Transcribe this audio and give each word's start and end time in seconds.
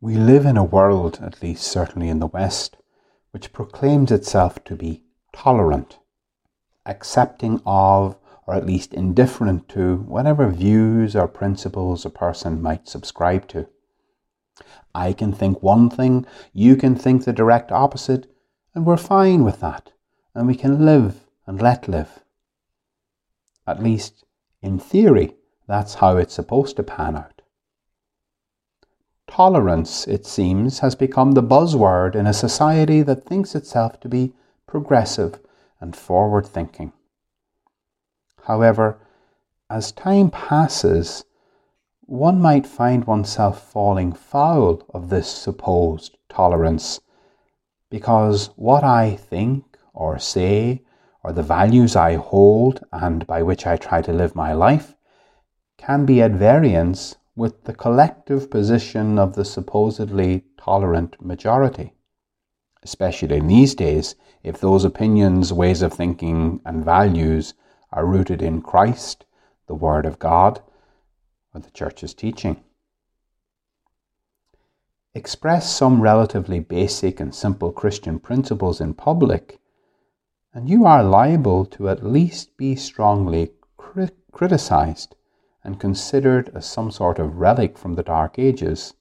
We 0.00 0.14
live 0.14 0.46
in 0.46 0.56
a 0.56 0.62
world, 0.62 1.18
at 1.20 1.42
least 1.42 1.64
certainly 1.64 2.08
in 2.08 2.20
the 2.20 2.28
West, 2.28 2.76
which 3.32 3.52
proclaims 3.52 4.12
itself 4.12 4.62
to 4.64 4.76
be 4.76 5.02
tolerant, 5.32 5.98
accepting 6.86 7.60
of, 7.66 8.16
or 8.46 8.54
at 8.54 8.64
least 8.64 8.94
indifferent 8.94 9.68
to, 9.70 9.96
whatever 9.96 10.48
views 10.50 11.16
or 11.16 11.26
principles 11.26 12.06
a 12.06 12.10
person 12.10 12.62
might 12.62 12.88
subscribe 12.88 13.48
to. 13.48 13.66
I 14.94 15.12
can 15.12 15.32
think 15.32 15.64
one 15.64 15.90
thing, 15.90 16.26
you 16.52 16.76
can 16.76 16.94
think 16.94 17.24
the 17.24 17.32
direct 17.32 17.72
opposite, 17.72 18.32
and 18.76 18.86
we're 18.86 18.96
fine 18.96 19.42
with 19.42 19.58
that, 19.60 19.90
and 20.32 20.46
we 20.46 20.54
can 20.54 20.84
live 20.84 21.26
and 21.44 21.60
let 21.60 21.88
live. 21.88 22.20
At 23.66 23.82
least, 23.82 24.24
in 24.62 24.78
theory, 24.78 25.34
that's 25.66 25.94
how 25.94 26.18
it's 26.18 26.34
supposed 26.34 26.76
to 26.76 26.84
pan 26.84 27.16
out. 27.16 27.37
Tolerance, 29.28 30.08
it 30.08 30.26
seems, 30.26 30.80
has 30.80 30.94
become 30.94 31.32
the 31.32 31.42
buzzword 31.42 32.16
in 32.16 32.26
a 32.26 32.32
society 32.32 33.02
that 33.02 33.24
thinks 33.24 33.54
itself 33.54 34.00
to 34.00 34.08
be 34.08 34.32
progressive 34.66 35.38
and 35.80 35.94
forward 35.94 36.46
thinking. 36.46 36.92
However, 38.44 38.98
as 39.70 39.92
time 39.92 40.30
passes, 40.30 41.24
one 42.00 42.40
might 42.40 42.66
find 42.66 43.04
oneself 43.04 43.70
falling 43.70 44.12
foul 44.12 44.82
of 44.94 45.10
this 45.10 45.28
supposed 45.28 46.16
tolerance 46.30 47.00
because 47.90 48.50
what 48.56 48.82
I 48.82 49.14
think 49.14 49.76
or 49.92 50.18
say 50.18 50.82
or 51.22 51.32
the 51.32 51.42
values 51.42 51.96
I 51.96 52.14
hold 52.14 52.82
and 52.92 53.26
by 53.26 53.42
which 53.42 53.66
I 53.66 53.76
try 53.76 54.00
to 54.02 54.12
live 54.12 54.34
my 54.34 54.54
life 54.54 54.96
can 55.76 56.06
be 56.06 56.22
at 56.22 56.32
variance 56.32 57.16
with 57.38 57.62
the 57.64 57.72
collective 57.72 58.50
position 58.50 59.16
of 59.16 59.36
the 59.36 59.44
supposedly 59.44 60.42
tolerant 60.56 61.14
majority. 61.24 61.94
Especially 62.82 63.36
in 63.36 63.46
these 63.46 63.76
days, 63.76 64.16
if 64.42 64.60
those 64.60 64.84
opinions, 64.84 65.52
ways 65.52 65.80
of 65.80 65.92
thinking, 65.92 66.60
and 66.64 66.84
values 66.84 67.54
are 67.92 68.04
rooted 68.04 68.42
in 68.42 68.60
Christ, 68.60 69.24
the 69.68 69.76
Word 69.76 70.04
of 70.04 70.18
God, 70.18 70.60
or 71.54 71.60
the 71.60 71.70
Church's 71.70 72.12
teaching. 72.12 72.56
Express 75.14 75.72
some 75.72 76.00
relatively 76.00 76.58
basic 76.58 77.20
and 77.20 77.32
simple 77.32 77.70
Christian 77.70 78.18
principles 78.18 78.80
in 78.80 78.94
public, 78.94 79.60
and 80.52 80.68
you 80.68 80.84
are 80.84 81.04
liable 81.04 81.64
to 81.66 81.88
at 81.88 82.04
least 82.04 82.56
be 82.56 82.74
strongly 82.74 83.52
cri- 83.76 84.10
criticized 84.32 85.14
and 85.64 85.80
considered 85.80 86.50
as 86.54 86.66
some 86.66 86.90
sort 86.90 87.18
of 87.18 87.36
relic 87.36 87.76
from 87.76 87.94
the 87.94 88.02
Dark 88.02 88.38
Ages. 88.38 88.94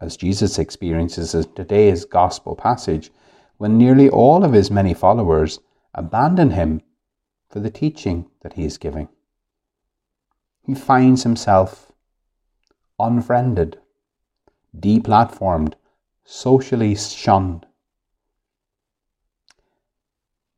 As 0.00 0.16
Jesus 0.16 0.58
experiences 0.58 1.34
in 1.34 1.44
today's 1.54 2.04
Gospel 2.04 2.54
passage, 2.56 3.10
when 3.58 3.78
nearly 3.78 4.08
all 4.08 4.44
of 4.44 4.52
his 4.52 4.70
many 4.70 4.94
followers 4.94 5.60
abandon 5.94 6.50
him 6.50 6.82
for 7.48 7.60
the 7.60 7.70
teaching 7.70 8.26
that 8.42 8.54
he 8.54 8.64
is 8.64 8.76
giving. 8.76 9.08
He 10.62 10.74
finds 10.74 11.22
himself 11.22 11.92
unfriended, 12.98 13.78
deplatformed, 14.78 15.74
socially 16.24 16.94
shunned. 16.96 17.66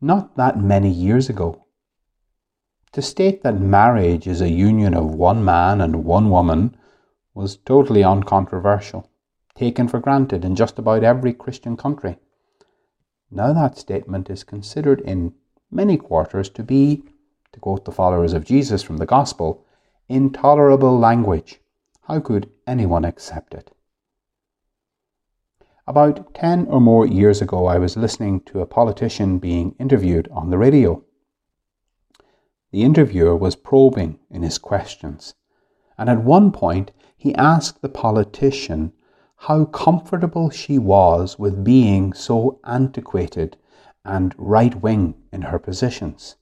Not 0.00 0.36
that 0.36 0.58
many 0.58 0.90
years 0.90 1.28
ago, 1.28 1.66
to 2.92 3.02
state 3.02 3.42
that 3.42 3.60
marriage 3.60 4.26
is 4.26 4.40
a 4.40 4.50
union 4.50 4.94
of 4.94 5.14
one 5.14 5.44
man 5.44 5.80
and 5.80 6.04
one 6.04 6.30
woman 6.30 6.76
was 7.34 7.56
totally 7.56 8.02
uncontroversial, 8.02 9.10
taken 9.54 9.88
for 9.88 10.00
granted 10.00 10.44
in 10.44 10.56
just 10.56 10.78
about 10.78 11.04
every 11.04 11.32
Christian 11.32 11.76
country. 11.76 12.18
Now 13.30 13.52
that 13.52 13.76
statement 13.76 14.30
is 14.30 14.42
considered 14.42 15.00
in 15.02 15.34
many 15.70 15.96
quarters 15.96 16.48
to 16.50 16.62
be, 16.62 17.04
to 17.52 17.60
quote 17.60 17.84
the 17.84 17.92
followers 17.92 18.32
of 18.32 18.44
Jesus 18.44 18.82
from 18.82 18.96
the 18.96 19.06
Gospel, 19.06 19.64
intolerable 20.08 20.98
language. 20.98 21.60
How 22.02 22.20
could 22.20 22.50
anyone 22.66 23.04
accept 23.04 23.54
it? 23.54 23.70
About 25.86 26.34
10 26.34 26.66
or 26.66 26.80
more 26.80 27.06
years 27.06 27.40
ago, 27.40 27.66
I 27.66 27.78
was 27.78 27.96
listening 27.96 28.40
to 28.42 28.60
a 28.60 28.66
politician 28.66 29.38
being 29.38 29.74
interviewed 29.78 30.28
on 30.32 30.50
the 30.50 30.58
radio. 30.58 31.02
The 32.70 32.82
interviewer 32.82 33.36
was 33.36 33.56
probing 33.56 34.18
in 34.30 34.42
his 34.42 34.58
questions, 34.58 35.34
and 35.96 36.08
at 36.10 36.22
one 36.22 36.52
point 36.52 36.92
he 37.16 37.34
asked 37.34 37.80
the 37.80 37.88
politician 37.88 38.92
how 39.42 39.64
comfortable 39.66 40.50
she 40.50 40.78
was 40.78 41.38
with 41.38 41.64
being 41.64 42.12
so 42.12 42.60
antiquated 42.64 43.56
and 44.04 44.34
right 44.36 44.80
wing 44.82 45.14
in 45.32 45.42
her 45.42 45.58
positions. 45.58 46.36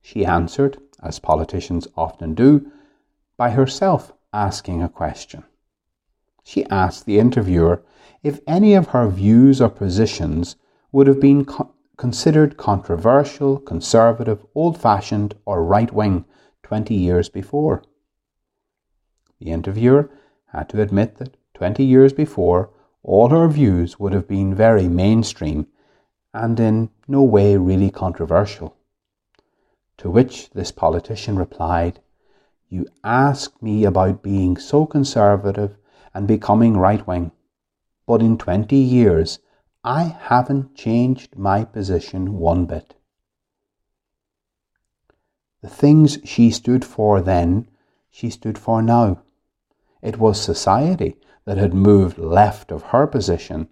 She 0.00 0.24
answered, 0.24 0.78
as 1.02 1.18
politicians 1.18 1.86
often 1.96 2.34
do, 2.34 2.70
by 3.36 3.50
herself 3.50 4.12
asking 4.32 4.82
a 4.82 4.88
question. 4.88 5.44
She 6.42 6.64
asked 6.66 7.06
the 7.06 7.18
interviewer 7.18 7.84
if 8.22 8.40
any 8.46 8.74
of 8.74 8.88
her 8.88 9.08
views 9.08 9.60
or 9.60 9.68
positions 9.68 10.56
would 10.90 11.06
have 11.06 11.20
been 11.20 11.46
considered 12.02 12.56
controversial, 12.56 13.60
conservative, 13.60 14.44
old 14.56 14.76
fashioned, 14.76 15.36
or 15.46 15.62
right 15.62 15.92
wing 15.92 16.24
20 16.64 16.92
years 16.92 17.28
before. 17.28 17.80
The 19.38 19.52
interviewer 19.52 20.10
had 20.46 20.68
to 20.70 20.82
admit 20.82 21.18
that 21.18 21.36
20 21.54 21.84
years 21.84 22.12
before, 22.12 22.70
all 23.04 23.28
her 23.28 23.46
views 23.46 24.00
would 24.00 24.12
have 24.14 24.26
been 24.26 24.52
very 24.52 24.88
mainstream 24.88 25.68
and 26.34 26.58
in 26.58 26.90
no 27.06 27.22
way 27.22 27.56
really 27.56 27.88
controversial. 27.88 28.74
To 29.98 30.10
which 30.10 30.50
this 30.50 30.72
politician 30.72 31.38
replied, 31.38 32.00
You 32.68 32.88
ask 33.04 33.62
me 33.62 33.84
about 33.84 34.24
being 34.24 34.56
so 34.56 34.86
conservative 34.86 35.76
and 36.12 36.26
becoming 36.26 36.76
right 36.76 37.06
wing, 37.06 37.30
but 38.08 38.22
in 38.22 38.38
20 38.38 38.74
years 38.74 39.38
I 39.84 40.16
haven't 40.20 40.76
changed 40.76 41.36
my 41.36 41.64
position 41.64 42.38
one 42.38 42.66
bit. 42.66 42.94
The 45.60 45.68
things 45.68 46.18
she 46.24 46.52
stood 46.52 46.84
for 46.84 47.20
then, 47.20 47.68
she 48.08 48.30
stood 48.30 48.58
for 48.58 48.80
now. 48.80 49.22
It 50.00 50.18
was 50.18 50.40
society 50.40 51.16
that 51.46 51.58
had 51.58 51.74
moved 51.74 52.16
left 52.16 52.70
of 52.70 52.82
her 52.82 53.08
position, 53.08 53.68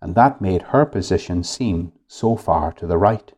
and 0.00 0.14
that 0.14 0.40
made 0.40 0.62
her 0.62 0.86
position 0.86 1.44
seem 1.44 1.92
so 2.08 2.36
far 2.36 2.72
to 2.72 2.86
the 2.86 2.96
right. 2.96 3.30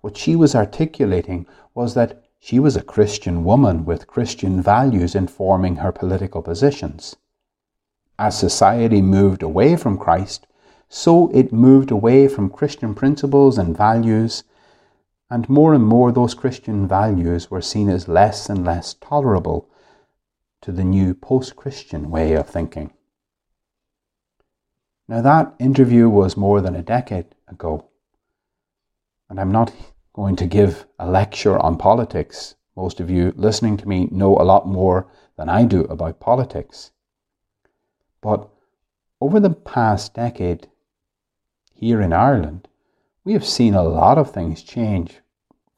What 0.00 0.16
she 0.16 0.34
was 0.34 0.56
articulating 0.56 1.46
was 1.72 1.94
that 1.94 2.24
she 2.40 2.58
was 2.58 2.76
a 2.76 2.82
Christian 2.82 3.44
woman 3.44 3.84
with 3.84 4.08
Christian 4.08 4.60
values 4.60 5.14
informing 5.14 5.76
her 5.76 5.92
political 5.92 6.42
positions. 6.42 7.16
As 8.18 8.36
society 8.36 9.00
moved 9.00 9.42
away 9.42 9.76
from 9.76 9.96
Christ, 9.96 10.46
so 10.88 11.30
it 11.32 11.52
moved 11.52 11.90
away 11.90 12.26
from 12.26 12.50
Christian 12.50 12.94
principles 12.94 13.58
and 13.58 13.76
values, 13.76 14.42
and 15.30 15.48
more 15.48 15.72
and 15.72 15.86
more 15.86 16.10
those 16.10 16.34
Christian 16.34 16.88
values 16.88 17.50
were 17.50 17.60
seen 17.60 17.88
as 17.88 18.08
less 18.08 18.48
and 18.48 18.64
less 18.64 18.94
tolerable 18.94 19.68
to 20.62 20.72
the 20.72 20.84
new 20.84 21.14
post 21.14 21.54
Christian 21.54 22.10
way 22.10 22.32
of 22.32 22.48
thinking. 22.48 22.92
Now, 25.06 25.22
that 25.22 25.54
interview 25.58 26.08
was 26.08 26.36
more 26.36 26.60
than 26.60 26.74
a 26.74 26.82
decade 26.82 27.34
ago, 27.46 27.88
and 29.30 29.38
I'm 29.38 29.52
not 29.52 29.72
going 30.12 30.34
to 30.36 30.46
give 30.46 30.86
a 30.98 31.08
lecture 31.08 31.58
on 31.58 31.78
politics. 31.78 32.56
Most 32.74 32.98
of 32.98 33.10
you 33.10 33.32
listening 33.36 33.76
to 33.76 33.88
me 33.88 34.08
know 34.10 34.36
a 34.36 34.42
lot 34.42 34.66
more 34.66 35.06
than 35.36 35.48
I 35.48 35.64
do 35.64 35.82
about 35.84 36.20
politics. 36.20 36.90
But 38.20 38.48
over 39.20 39.40
the 39.40 39.50
past 39.50 40.14
decade, 40.14 40.68
here 41.74 42.00
in 42.00 42.12
Ireland, 42.12 42.68
we 43.24 43.32
have 43.32 43.44
seen 43.44 43.74
a 43.74 43.82
lot 43.82 44.18
of 44.18 44.30
things 44.30 44.62
change 44.62 45.20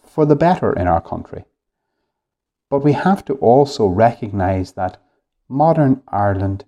for 0.02 0.24
the 0.24 0.36
better 0.36 0.72
in 0.72 0.86
our 0.86 1.00
country. 1.00 1.44
But 2.70 2.84
we 2.84 2.92
have 2.92 3.24
to 3.26 3.34
also 3.34 3.86
recognise 3.86 4.72
that 4.72 4.98
modern 5.48 6.02
Ireland 6.08 6.64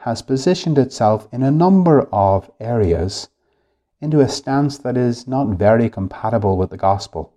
has 0.00 0.22
positioned 0.22 0.78
itself 0.78 1.28
in 1.32 1.42
a 1.42 1.50
number 1.50 2.08
of 2.12 2.50
areas 2.60 3.28
into 4.00 4.20
a 4.20 4.28
stance 4.28 4.78
that 4.78 4.96
is 4.96 5.26
not 5.26 5.48
very 5.48 5.88
compatible 5.88 6.56
with 6.56 6.70
the 6.70 6.76
gospel, 6.76 7.32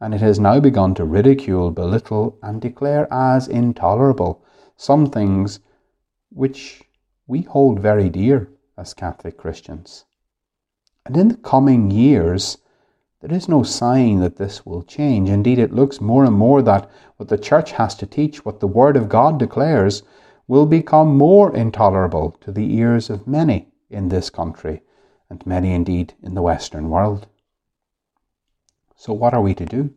and 0.00 0.14
it 0.14 0.20
has 0.20 0.38
now 0.38 0.60
begun 0.60 0.94
to 0.94 1.04
ridicule, 1.04 1.70
belittle, 1.70 2.38
and 2.42 2.60
declare 2.60 3.06
as 3.12 3.48
intolerable 3.48 4.42
some 4.76 5.06
things 5.06 5.60
which 6.36 6.82
we 7.26 7.40
hold 7.40 7.80
very 7.80 8.10
dear 8.10 8.50
as 8.76 8.92
Catholic 8.92 9.38
Christians. 9.38 10.04
And 11.06 11.16
in 11.16 11.28
the 11.28 11.36
coming 11.36 11.90
years, 11.90 12.58
there 13.22 13.32
is 13.32 13.48
no 13.48 13.62
sign 13.62 14.20
that 14.20 14.36
this 14.36 14.66
will 14.66 14.82
change. 14.82 15.30
Indeed, 15.30 15.58
it 15.58 15.72
looks 15.72 15.98
more 15.98 16.26
and 16.26 16.36
more 16.36 16.60
that 16.60 16.90
what 17.16 17.30
the 17.30 17.38
church 17.38 17.72
has 17.72 17.94
to 17.96 18.06
teach, 18.06 18.44
what 18.44 18.60
the 18.60 18.66
Word 18.66 18.98
of 18.98 19.08
God 19.08 19.38
declares, 19.38 20.02
will 20.46 20.66
become 20.66 21.16
more 21.16 21.56
intolerable 21.56 22.32
to 22.42 22.52
the 22.52 22.74
ears 22.76 23.08
of 23.08 23.26
many 23.26 23.68
in 23.88 24.10
this 24.10 24.28
country 24.28 24.82
and 25.30 25.44
many 25.46 25.72
indeed 25.72 26.12
in 26.22 26.34
the 26.34 26.42
Western 26.42 26.90
world. 26.90 27.28
So, 28.94 29.14
what 29.14 29.32
are 29.32 29.42
we 29.42 29.54
to 29.54 29.64
do? 29.64 29.94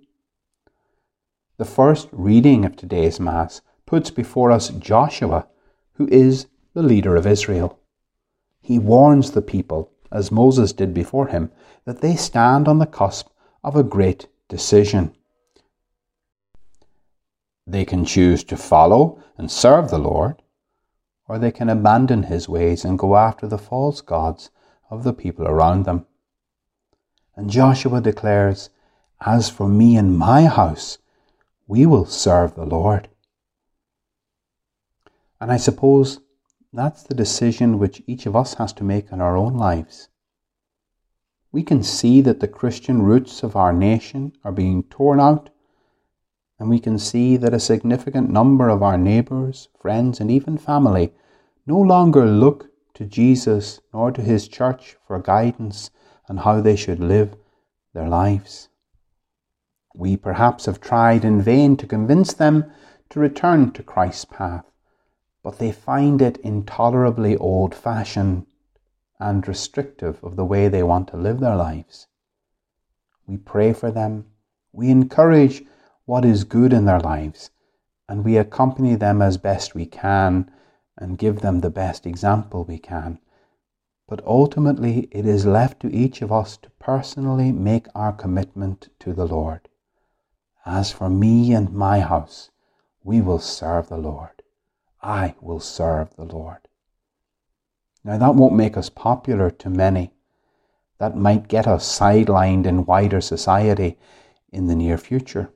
The 1.57 1.65
first 1.65 2.07
reading 2.13 2.63
of 2.63 2.77
today's 2.77 3.19
Mass 3.19 3.61
puts 3.85 4.09
before 4.09 4.51
us 4.51 4.69
Joshua, 4.69 5.45
who 5.99 6.07
is 6.07 6.47
the 6.73 6.81
leader 6.81 7.17
of 7.17 7.27
Israel. 7.27 7.77
He 8.61 8.79
warns 8.79 9.31
the 9.31 9.41
people, 9.41 9.91
as 10.11 10.31
Moses 10.31 10.71
did 10.71 10.93
before 10.93 11.27
him, 11.27 11.51
that 11.83 11.99
they 11.99 12.15
stand 12.15 12.69
on 12.69 12.79
the 12.79 12.85
cusp 12.85 13.27
of 13.65 13.75
a 13.75 13.83
great 13.83 14.27
decision. 14.47 15.13
They 17.67 17.83
can 17.83 18.05
choose 18.05 18.45
to 18.45 18.55
follow 18.55 19.21
and 19.37 19.51
serve 19.51 19.89
the 19.89 19.99
Lord, 19.99 20.41
or 21.27 21.37
they 21.37 21.51
can 21.51 21.67
abandon 21.67 22.23
his 22.23 22.47
ways 22.47 22.85
and 22.85 22.97
go 22.97 23.17
after 23.17 23.45
the 23.45 23.57
false 23.57 23.99
gods 23.99 24.51
of 24.89 25.03
the 25.03 25.13
people 25.13 25.47
around 25.47 25.83
them. 25.83 26.05
And 27.35 27.49
Joshua 27.49 27.99
declares, 27.99 28.69
As 29.19 29.49
for 29.49 29.67
me 29.67 29.97
and 29.97 30.17
my 30.17 30.45
house, 30.45 30.97
we 31.67 31.85
will 31.85 32.05
serve 32.05 32.55
the 32.55 32.65
Lord. 32.65 33.09
And 35.41 35.51
I 35.51 35.57
suppose 35.57 36.19
that's 36.71 37.03
the 37.03 37.15
decision 37.15 37.79
which 37.79 38.03
each 38.07 38.25
of 38.25 38.35
us 38.35 38.55
has 38.55 38.73
to 38.73 38.83
make 38.83 39.11
in 39.11 39.21
our 39.21 39.37
own 39.37 39.55
lives. 39.55 40.09
We 41.51 41.63
can 41.63 41.81
see 41.81 42.21
that 42.21 42.39
the 42.39 42.47
Christian 42.47 43.01
roots 43.01 43.41
of 43.41 43.55
our 43.55 43.73
nation 43.73 44.33
are 44.43 44.51
being 44.51 44.83
torn 44.83 45.19
out 45.19 45.49
and 46.59 46.69
we 46.69 46.79
can 46.79 46.99
see 46.99 47.37
that 47.37 47.53
a 47.53 47.59
significant 47.59 48.29
number 48.29 48.67
of 48.67 48.83
our 48.83 48.97
neighbours, 48.97 49.69
friends, 49.79 50.19
and 50.19 50.29
even 50.29 50.57
family 50.57 51.13
no 51.65 51.79
longer 51.79 52.25
look 52.25 52.69
to 52.95 53.05
Jesus 53.05 53.79
nor 53.93 54.11
to 54.11 54.21
his 54.21 54.47
church 54.47 54.97
for 55.07 55.19
guidance 55.21 55.89
on 56.27 56.37
how 56.37 56.59
they 56.59 56.75
should 56.75 56.99
live 56.99 57.35
their 57.93 58.09
lives. 58.09 58.67
We 59.95 60.17
perhaps 60.17 60.65
have 60.65 60.81
tried 60.81 61.23
in 61.23 61.41
vain 61.41 61.77
to 61.77 61.87
convince 61.87 62.33
them 62.33 62.69
to 63.09 63.19
return 63.19 63.71
to 63.71 63.83
Christ's 63.83 64.25
path, 64.25 64.65
but 65.43 65.57
they 65.57 65.71
find 65.71 66.21
it 66.21 66.37
intolerably 66.37 67.35
old 67.37 67.73
fashioned 67.73 68.45
and 69.19 69.47
restrictive 69.47 70.23
of 70.23 70.35
the 70.35 70.45
way 70.45 70.67
they 70.67 70.83
want 70.83 71.07
to 71.07 71.17
live 71.17 71.39
their 71.39 71.55
lives. 71.55 72.07
We 73.27 73.37
pray 73.37 73.73
for 73.73 73.91
them, 73.91 74.25
we 74.71 74.89
encourage 74.89 75.63
what 76.05 76.25
is 76.25 76.43
good 76.43 76.73
in 76.73 76.85
their 76.85 76.99
lives, 76.99 77.51
and 78.07 78.25
we 78.25 78.37
accompany 78.37 78.95
them 78.95 79.21
as 79.21 79.37
best 79.37 79.75
we 79.75 79.85
can 79.85 80.51
and 80.97 81.17
give 81.17 81.41
them 81.41 81.59
the 81.59 81.69
best 81.69 82.05
example 82.05 82.63
we 82.63 82.79
can. 82.79 83.19
But 84.07 84.25
ultimately, 84.25 85.07
it 85.11 85.25
is 85.25 85.45
left 85.45 85.79
to 85.81 85.93
each 85.93 86.23
of 86.23 86.31
us 86.31 86.57
to 86.57 86.69
personally 86.79 87.51
make 87.51 87.87
our 87.93 88.11
commitment 88.11 88.89
to 88.99 89.13
the 89.13 89.27
Lord. 89.27 89.69
As 90.65 90.91
for 90.91 91.09
me 91.09 91.53
and 91.53 91.71
my 91.71 91.99
house, 91.99 92.49
we 93.03 93.21
will 93.21 93.39
serve 93.39 93.87
the 93.87 93.97
Lord. 93.97 94.38
I 95.01 95.35
will 95.41 95.59
serve 95.59 96.15
the 96.15 96.23
Lord. 96.23 96.67
Now, 98.03 98.17
that 98.17 98.35
won't 98.35 98.55
make 98.55 98.77
us 98.77 98.89
popular 98.89 99.49
to 99.51 99.69
many. 99.69 100.11
That 100.97 101.15
might 101.15 101.47
get 101.47 101.67
us 101.67 101.99
sidelined 101.99 102.65
in 102.65 102.85
wider 102.85 103.21
society 103.21 103.97
in 104.51 104.67
the 104.67 104.75
near 104.75 104.97
future. 104.97 105.51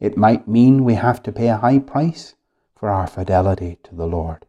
It 0.00 0.16
might 0.16 0.48
mean 0.48 0.84
we 0.84 0.94
have 0.94 1.22
to 1.24 1.32
pay 1.32 1.48
a 1.48 1.58
high 1.58 1.78
price 1.78 2.34
for 2.74 2.88
our 2.88 3.06
fidelity 3.06 3.78
to 3.84 3.94
the 3.94 4.06
Lord. 4.06 4.46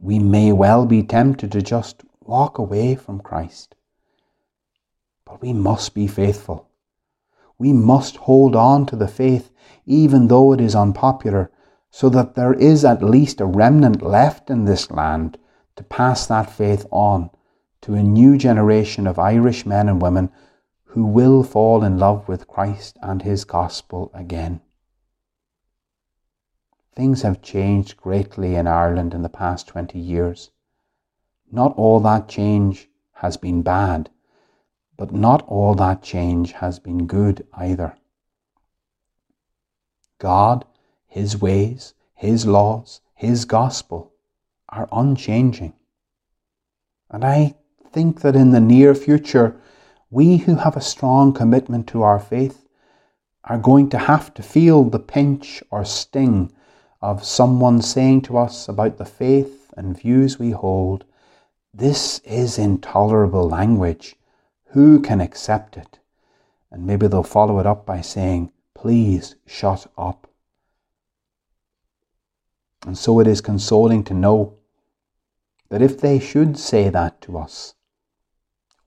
We 0.00 0.18
may 0.18 0.52
well 0.52 0.84
be 0.84 1.02
tempted 1.02 1.52
to 1.52 1.62
just 1.62 2.02
walk 2.20 2.58
away 2.58 2.94
from 2.96 3.20
Christ. 3.20 3.74
But 5.24 5.40
we 5.40 5.52
must 5.52 5.94
be 5.94 6.06
faithful. 6.06 6.68
We 7.56 7.72
must 7.72 8.16
hold 8.16 8.56
on 8.56 8.84
to 8.86 8.96
the 8.96 9.08
faith 9.08 9.50
even 9.86 10.26
though 10.26 10.52
it 10.52 10.60
is 10.60 10.74
unpopular, 10.74 11.50
so 11.94 12.08
that 12.08 12.34
there 12.34 12.54
is 12.54 12.86
at 12.86 13.04
least 13.04 13.38
a 13.38 13.44
remnant 13.46 14.00
left 14.00 14.48
in 14.48 14.64
this 14.64 14.90
land 14.90 15.36
to 15.76 15.84
pass 15.84 16.26
that 16.26 16.50
faith 16.50 16.86
on 16.90 17.30
to 17.82 17.92
a 17.92 18.02
new 18.02 18.38
generation 18.38 19.06
of 19.06 19.18
Irish 19.18 19.66
men 19.66 19.90
and 19.90 20.00
women 20.00 20.30
who 20.84 21.04
will 21.04 21.42
fall 21.42 21.84
in 21.84 21.98
love 21.98 22.26
with 22.26 22.48
Christ 22.48 22.96
and 23.02 23.20
his 23.20 23.44
gospel 23.44 24.10
again. 24.14 24.62
Things 26.94 27.22
have 27.22 27.42
changed 27.42 27.98
greatly 27.98 28.54
in 28.54 28.66
Ireland 28.66 29.12
in 29.12 29.20
the 29.20 29.28
past 29.28 29.68
20 29.68 29.98
years. 29.98 30.50
Not 31.50 31.74
all 31.76 32.00
that 32.00 32.26
change 32.26 32.88
has 33.16 33.36
been 33.36 33.60
bad, 33.60 34.08
but 34.96 35.12
not 35.12 35.42
all 35.46 35.74
that 35.74 36.02
change 36.02 36.52
has 36.52 36.78
been 36.78 37.06
good 37.06 37.46
either. 37.52 37.96
God, 40.18 40.64
His 41.12 41.38
ways, 41.38 41.92
His 42.14 42.46
laws, 42.46 43.02
His 43.14 43.44
gospel 43.44 44.14
are 44.70 44.88
unchanging. 44.90 45.74
And 47.10 47.22
I 47.22 47.54
think 47.90 48.22
that 48.22 48.34
in 48.34 48.52
the 48.52 48.60
near 48.60 48.94
future, 48.94 49.54
we 50.08 50.38
who 50.38 50.54
have 50.54 50.74
a 50.74 50.80
strong 50.80 51.34
commitment 51.34 51.86
to 51.88 52.02
our 52.02 52.18
faith 52.18 52.66
are 53.44 53.58
going 53.58 53.90
to 53.90 53.98
have 53.98 54.32
to 54.32 54.42
feel 54.42 54.84
the 54.84 54.98
pinch 54.98 55.62
or 55.70 55.84
sting 55.84 56.50
of 57.02 57.26
someone 57.26 57.82
saying 57.82 58.22
to 58.22 58.38
us 58.38 58.66
about 58.66 58.96
the 58.96 59.04
faith 59.04 59.70
and 59.76 60.00
views 60.00 60.38
we 60.38 60.52
hold, 60.52 61.04
This 61.74 62.20
is 62.20 62.56
intolerable 62.56 63.46
language. 63.46 64.16
Who 64.68 64.98
can 65.02 65.20
accept 65.20 65.76
it? 65.76 65.98
And 66.70 66.86
maybe 66.86 67.06
they'll 67.06 67.22
follow 67.22 67.58
it 67.58 67.66
up 67.66 67.84
by 67.84 68.00
saying, 68.00 68.50
Please 68.72 69.34
shut 69.44 69.86
up. 69.98 70.31
And 72.86 72.98
so 72.98 73.20
it 73.20 73.26
is 73.26 73.40
consoling 73.40 74.02
to 74.04 74.14
know 74.14 74.54
that 75.68 75.82
if 75.82 76.00
they 76.00 76.18
should 76.18 76.58
say 76.58 76.88
that 76.88 77.20
to 77.22 77.38
us, 77.38 77.74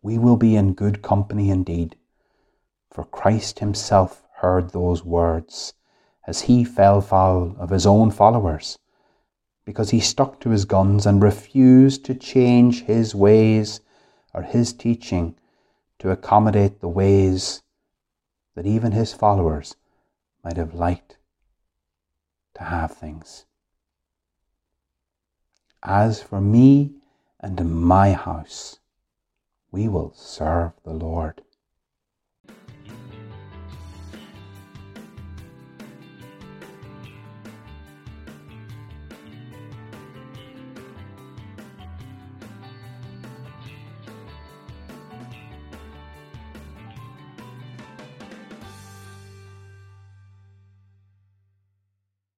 we 0.02 0.18
will 0.18 0.38
be 0.38 0.56
in 0.56 0.74
good 0.74 1.02
company 1.02 1.50
indeed. 1.50 1.96
For 2.92 3.06
Christ 3.06 3.60
himself 3.60 4.24
heard 4.36 4.70
those 4.70 5.04
words 5.04 5.74
as 6.28 6.42
he 6.42 6.64
fell 6.64 7.02
foul 7.02 7.56
of 7.58 7.70
his 7.70 7.86
own 7.86 8.12
followers, 8.12 8.78
because 9.64 9.90
he 9.90 10.00
stuck 10.00 10.40
to 10.42 10.50
his 10.50 10.66
guns 10.66 11.06
and 11.06 11.24
refused 11.24 12.06
to 12.06 12.14
change 12.14 12.84
his 12.84 13.16
ways 13.16 13.80
or 14.34 14.44
his 14.44 14.74
teaching 14.74 15.36
to 16.00 16.12
accommodate 16.12 16.82
the 16.82 16.90
ways 16.90 17.64
that 18.56 18.66
even 18.66 18.92
his 18.92 19.14
followers 19.14 19.76
might 20.44 20.58
have 20.58 20.74
liked 20.74 21.18
to 22.54 22.64
have 22.64 22.92
things. 22.92 23.46
As 25.88 26.20
for 26.20 26.42
me 26.42 26.96
and 27.40 27.64
my 27.84 28.14
house, 28.14 28.80
we 29.72 29.88
will 29.88 30.14
serve 30.16 30.72
the 30.84 30.94
Lord. 30.94 31.44